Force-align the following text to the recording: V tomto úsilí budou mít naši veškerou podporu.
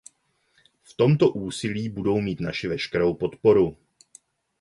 V 0.83 0.93
tomto 0.93 1.29
úsilí 1.29 1.89
budou 1.89 2.21
mít 2.21 2.39
naši 2.39 2.67
veškerou 2.67 3.13
podporu. 3.13 3.77